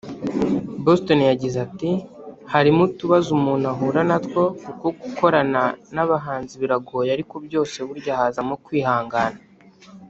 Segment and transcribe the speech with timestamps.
[0.83, 1.91] Boston yagize ati
[2.53, 5.61] “Harimo utubazo umuntu ahura natwo kuko gukorana
[5.95, 9.37] n’abahanzi biragoye ariko byose burya hazamo kwihangana